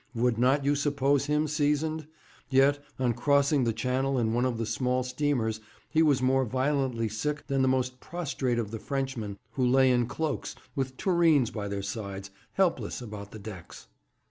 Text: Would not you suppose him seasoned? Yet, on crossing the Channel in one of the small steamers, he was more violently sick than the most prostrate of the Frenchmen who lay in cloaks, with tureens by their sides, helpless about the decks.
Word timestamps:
Would 0.15 0.39
not 0.39 0.65
you 0.65 0.73
suppose 0.73 1.27
him 1.27 1.47
seasoned? 1.47 2.07
Yet, 2.49 2.79
on 2.97 3.13
crossing 3.13 3.65
the 3.65 3.71
Channel 3.71 4.17
in 4.17 4.33
one 4.33 4.45
of 4.45 4.57
the 4.57 4.65
small 4.65 5.03
steamers, 5.03 5.59
he 5.91 6.01
was 6.01 6.23
more 6.23 6.43
violently 6.43 7.07
sick 7.07 7.45
than 7.45 7.61
the 7.61 7.67
most 7.67 7.99
prostrate 7.99 8.57
of 8.57 8.71
the 8.71 8.79
Frenchmen 8.79 9.37
who 9.51 9.63
lay 9.63 9.91
in 9.91 10.07
cloaks, 10.07 10.55
with 10.75 10.97
tureens 10.97 11.51
by 11.51 11.67
their 11.67 11.83
sides, 11.83 12.31
helpless 12.55 12.99
about 12.99 13.29
the 13.29 13.37
decks. 13.37 13.85